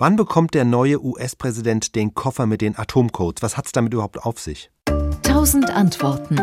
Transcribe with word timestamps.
Wann 0.00 0.14
bekommt 0.14 0.54
der 0.54 0.64
neue 0.64 1.02
US-Präsident 1.02 1.96
den 1.96 2.14
Koffer 2.14 2.46
mit 2.46 2.60
den 2.60 2.78
Atomcodes? 2.78 3.42
Was 3.42 3.56
hat 3.56 3.66
es 3.66 3.72
damit 3.72 3.92
überhaupt 3.92 4.22
auf 4.22 4.38
sich? 4.38 4.70
Tausend 5.24 5.68
Antworten. 5.70 6.38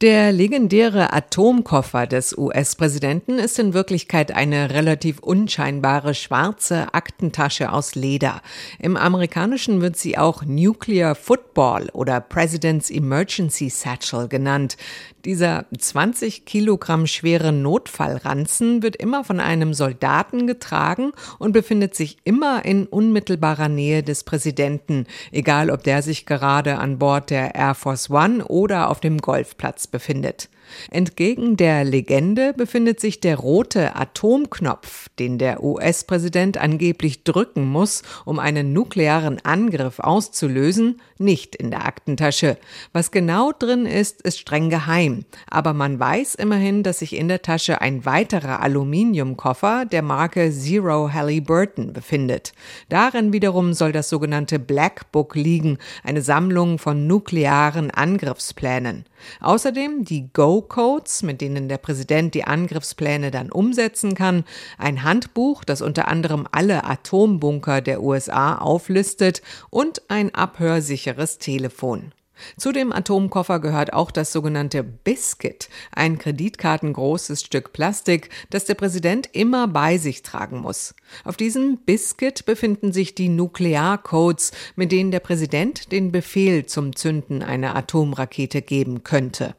Der 0.00 0.30
legendäre 0.30 1.12
Atomkoffer 1.12 2.06
des 2.06 2.38
US-Präsidenten 2.38 3.40
ist 3.40 3.58
in 3.58 3.74
Wirklichkeit 3.74 4.30
eine 4.30 4.70
relativ 4.70 5.18
unscheinbare 5.18 6.14
schwarze 6.14 6.94
Aktentasche 6.94 7.72
aus 7.72 7.96
Leder. 7.96 8.40
Im 8.78 8.96
amerikanischen 8.96 9.80
wird 9.80 9.96
sie 9.96 10.16
auch 10.16 10.44
Nuclear 10.44 11.16
Football 11.16 11.88
oder 11.94 12.20
President's 12.20 12.90
Emergency 12.90 13.70
Satchel 13.70 14.28
genannt. 14.28 14.76
Dieser 15.24 15.66
20 15.76 16.44
Kilogramm 16.44 17.08
schwere 17.08 17.50
Notfallranzen 17.50 18.84
wird 18.84 18.94
immer 18.94 19.24
von 19.24 19.40
einem 19.40 19.74
Soldaten 19.74 20.46
getragen 20.46 21.10
und 21.40 21.50
befindet 21.50 21.96
sich 21.96 22.18
immer 22.22 22.64
in 22.64 22.86
unmittelbarer 22.86 23.68
Nähe 23.68 24.04
des 24.04 24.22
Präsidenten, 24.22 25.06
egal 25.32 25.70
ob 25.70 25.82
der 25.82 26.02
sich 26.02 26.24
gerade 26.24 26.78
an 26.78 27.00
Bord 27.00 27.30
der 27.30 27.56
Air 27.56 27.74
Force 27.74 28.10
One 28.10 28.44
oder 28.44 28.90
auf 28.90 29.00
dem 29.00 29.18
Golfplatz 29.18 29.87
befindet. 29.88 30.48
Entgegen 30.90 31.56
der 31.56 31.84
Legende 31.84 32.52
befindet 32.52 33.00
sich 33.00 33.20
der 33.20 33.36
rote 33.36 33.96
Atomknopf, 33.96 35.08
den 35.18 35.38
der 35.38 35.62
US-Präsident 35.62 36.58
angeblich 36.58 37.24
drücken 37.24 37.64
muss, 37.64 38.02
um 38.24 38.38
einen 38.38 38.72
nuklearen 38.72 39.44
Angriff 39.44 39.98
auszulösen, 39.98 41.00
nicht 41.18 41.56
in 41.56 41.70
der 41.70 41.84
Aktentasche. 41.84 42.58
Was 42.92 43.10
genau 43.10 43.52
drin 43.52 43.86
ist, 43.86 44.22
ist 44.22 44.38
streng 44.38 44.70
geheim, 44.70 45.24
aber 45.48 45.72
man 45.72 45.98
weiß 45.98 46.34
immerhin, 46.36 46.82
dass 46.82 47.00
sich 47.00 47.16
in 47.16 47.28
der 47.28 47.42
Tasche 47.42 47.80
ein 47.80 48.04
weiterer 48.04 48.60
Aluminiumkoffer 48.60 49.84
der 49.84 50.02
Marke 50.02 50.52
Zero 50.52 51.12
Halliburton 51.12 51.92
befindet. 51.92 52.52
Darin 52.88 53.32
wiederum 53.32 53.72
soll 53.72 53.92
das 53.92 54.08
sogenannte 54.08 54.58
Black 54.58 55.10
Book 55.12 55.34
liegen, 55.34 55.78
eine 56.04 56.22
Sammlung 56.22 56.78
von 56.78 57.06
nuklearen 57.06 57.90
Angriffsplänen. 57.90 59.04
Außerdem 59.40 59.77
die 60.04 60.32
Go-Codes, 60.32 61.22
mit 61.22 61.40
denen 61.40 61.68
der 61.68 61.78
Präsident 61.78 62.34
die 62.34 62.44
Angriffspläne 62.44 63.30
dann 63.30 63.52
umsetzen 63.52 64.14
kann, 64.14 64.44
ein 64.76 65.04
Handbuch, 65.04 65.64
das 65.64 65.82
unter 65.82 66.08
anderem 66.08 66.48
alle 66.50 66.84
Atombunker 66.84 67.80
der 67.80 68.02
USA 68.02 68.56
auflistet 68.56 69.40
und 69.70 70.02
ein 70.08 70.34
abhörsicheres 70.34 71.38
Telefon. 71.38 72.12
Zu 72.56 72.72
dem 72.72 72.92
Atomkoffer 72.92 73.60
gehört 73.60 73.92
auch 73.92 74.10
das 74.10 74.32
sogenannte 74.32 74.82
Biscuit, 74.82 75.68
ein 75.92 76.18
kreditkartengroßes 76.18 77.42
Stück 77.42 77.72
Plastik, 77.72 78.30
das 78.50 78.64
der 78.64 78.74
Präsident 78.74 79.28
immer 79.32 79.68
bei 79.68 79.98
sich 79.98 80.22
tragen 80.22 80.60
muss. 80.60 80.94
Auf 81.24 81.36
diesem 81.36 81.78
Biscuit 81.78 82.46
befinden 82.46 82.92
sich 82.92 83.14
die 83.14 83.28
Nuklearcodes, 83.28 84.52
mit 84.76 84.92
denen 84.92 85.10
der 85.10 85.20
Präsident 85.20 85.92
den 85.92 86.12
Befehl 86.12 86.66
zum 86.66 86.94
Zünden 86.94 87.42
einer 87.42 87.76
Atomrakete 87.76 88.62
geben 88.62 89.04
könnte. 89.04 89.54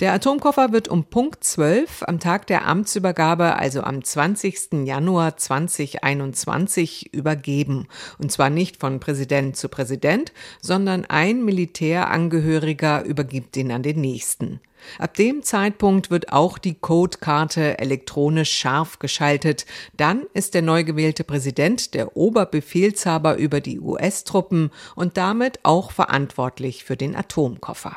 Der 0.00 0.12
Atomkoffer 0.12 0.72
wird 0.72 0.88
um 0.88 1.04
Punkt 1.04 1.44
12 1.44 2.04
am 2.06 2.20
Tag 2.20 2.46
der 2.46 2.66
Amtsübergabe, 2.66 3.56
also 3.56 3.82
am 3.82 4.02
20. 4.02 4.84
Januar 4.84 5.36
2021, 5.36 7.14
übergeben. 7.14 7.88
Und 8.18 8.32
zwar 8.32 8.50
nicht 8.50 8.78
von 8.78 9.00
Präsident 9.00 9.56
zu 9.56 9.68
Präsident, 9.68 10.32
sondern 10.60 11.04
ein 11.04 11.44
Militärangehöriger 11.44 13.04
übergibt 13.04 13.56
ihn 13.56 13.72
an 13.72 13.82
den 13.82 14.00
nächsten. 14.00 14.60
Ab 14.98 15.14
dem 15.14 15.42
Zeitpunkt 15.42 16.10
wird 16.10 16.32
auch 16.32 16.58
die 16.58 16.74
Codekarte 16.74 17.78
elektronisch 17.78 18.52
scharf 18.52 18.98
geschaltet. 18.98 19.66
Dann 19.96 20.26
ist 20.32 20.54
der 20.54 20.62
neu 20.62 20.84
gewählte 20.84 21.24
Präsident 21.24 21.94
der 21.94 22.16
Oberbefehlshaber 22.16 23.36
über 23.36 23.60
die 23.60 23.80
US-Truppen 23.80 24.70
und 24.94 25.16
damit 25.16 25.60
auch 25.62 25.90
verantwortlich 25.90 26.84
für 26.84 26.96
den 26.96 27.16
Atomkoffer. 27.16 27.96